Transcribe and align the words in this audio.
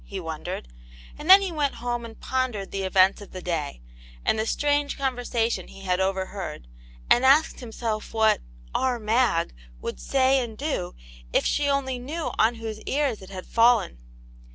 '* 0.01 0.03
he 0.03 0.19
wondered, 0.19 0.67
and 1.15 1.29
then 1.29 1.43
he 1.43 1.51
went 1.51 1.75
home 1.75 2.03
and 2.05 2.19
pondered 2.19 2.61
over 2.69 2.71
the 2.71 2.81
events 2.81 3.21
of 3.21 3.29
the 3.33 3.41
day, 3.43 3.79
and 4.25 4.39
the 4.39 4.47
strange 4.47 4.97
conversation 4.97 5.67
he 5.67 5.81
had 5.81 5.99
overheard, 5.99 6.67
and 7.07 7.23
asked 7.23 7.59
himself 7.59 8.11
what" 8.11 8.41
our 8.83 8.97
Mag" 8.97 9.53
would 9.83 9.99
say 9.99 10.39
and 10.39 10.57
do 10.57 10.95
if 11.31 11.45
she 11.45 11.69
only 11.69 11.99
knew 11.99 12.31
on 12.39 12.55
whose 12.55 12.81
ears 12.87 13.21
it 13.21 13.29
had 13.29 13.45
fallen. 13.45 13.99